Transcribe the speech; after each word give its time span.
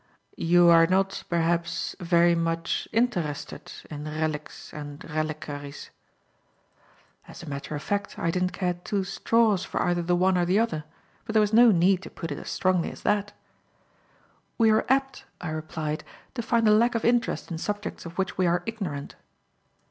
"You 0.35 0.69
are 0.69 0.87
not 0.87 1.25
berhaps 1.29 1.95
very 1.99 2.33
much 2.33 2.87
interested 2.91 3.71
in 3.87 4.05
relics 4.05 4.73
and 4.73 5.03
reliquaries?" 5.07 5.91
As 7.27 7.43
a 7.43 7.47
matter 7.47 7.75
of 7.75 7.83
fact, 7.83 8.17
I 8.17 8.31
didn't 8.31 8.49
care 8.51 8.73
two 8.73 9.03
straws 9.03 9.63
for 9.63 9.79
either 9.83 10.01
the 10.01 10.15
one 10.15 10.39
or 10.39 10.45
the 10.45 10.57
other; 10.57 10.85
but 11.25 11.33
there 11.33 11.39
was 11.39 11.53
no 11.53 11.69
need 11.69 12.01
to 12.01 12.09
put 12.09 12.31
it 12.31 12.39
as 12.39 12.49
strongly 12.49 12.89
as 12.91 13.03
that. 13.03 13.33
"We 14.57 14.71
are 14.71 14.87
apt," 14.89 15.25
I 15.39 15.49
replied, 15.51 16.03
"to 16.33 16.41
find 16.41 16.67
a 16.67 16.71
lack 16.73 16.95
of 16.95 17.05
interest 17.05 17.51
in 17.51 17.59
subjects 17.59 18.03
of 18.03 18.17
which 18.17 18.39
we 18.39 18.47
are 18.47 18.63
ignorant." 18.65 19.13